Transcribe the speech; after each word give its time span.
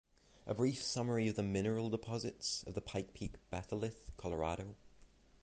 A 0.47 0.55
Brief 0.55 0.81
Summary 0.81 1.27
of 1.27 1.35
the 1.35 1.43
Mineral 1.43 1.91
Deposits 1.91 2.63
of 2.65 2.73
the 2.73 2.81
Pikes 2.81 3.11
Peak 3.13 3.35
Batholith, 3.51 4.09
Colorado. 4.17 4.75